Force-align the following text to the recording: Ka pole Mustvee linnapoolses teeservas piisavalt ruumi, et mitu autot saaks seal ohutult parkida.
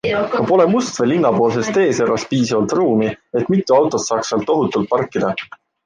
Ka 0.35 0.39
pole 0.51 0.63
Mustvee 0.75 1.09
linnapoolses 1.11 1.69
teeservas 1.75 2.27
piisavalt 2.33 2.75
ruumi, 2.81 3.13
et 3.43 3.55
mitu 3.55 3.79
autot 3.79 4.07
saaks 4.11 4.35
seal 4.35 4.53
ohutult 4.57 4.95
parkida. 4.97 5.37